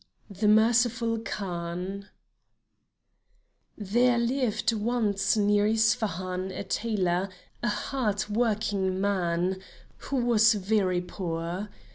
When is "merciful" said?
0.47-1.19